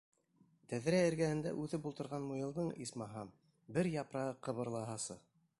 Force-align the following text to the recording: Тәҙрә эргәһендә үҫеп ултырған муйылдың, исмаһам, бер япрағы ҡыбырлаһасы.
Тәҙрә 0.71 1.01
эргәһендә 1.09 1.51
үҫеп 1.65 1.85
ултырған 1.91 2.27
муйылдың, 2.31 2.73
исмаһам, 2.87 3.33
бер 3.77 3.93
япрағы 4.01 4.37
ҡыбырлаһасы. 4.49 5.25